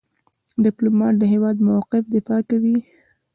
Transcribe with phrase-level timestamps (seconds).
[0.65, 2.77] ډيپلومات د هیواد موقف دفاع کوي.